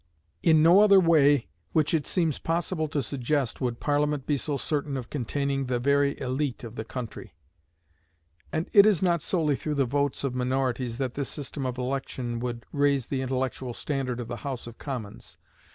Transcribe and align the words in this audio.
In 0.41 0.63
no 0.63 0.79
other 0.79 0.99
way 0.99 1.47
which 1.73 1.93
it 1.93 2.07
seems 2.07 2.39
possible 2.39 2.87
to 2.87 3.03
suggest 3.03 3.61
would 3.61 3.79
Parliament 3.79 4.25
be 4.25 4.35
so 4.35 4.57
certain 4.57 4.97
of 4.97 5.11
containing 5.11 5.67
the 5.67 5.77
very 5.77 6.15
élite 6.15 6.63
of 6.63 6.73
the 6.75 6.83
country. 6.83 7.35
And 8.51 8.67
it 8.73 8.87
is 8.87 9.03
not 9.03 9.21
solely 9.21 9.55
through 9.55 9.75
the 9.75 9.85
votes 9.85 10.23
of 10.23 10.33
minorities 10.33 10.97
that 10.97 11.13
this 11.13 11.29
system 11.29 11.67
of 11.67 11.77
election 11.77 12.39
would 12.39 12.65
raise 12.71 13.05
the 13.05 13.21
intellectual 13.21 13.73
standard 13.75 14.19
of 14.19 14.27
the 14.27 14.37
House 14.37 14.65
of 14.65 14.79
Commons. 14.79 15.37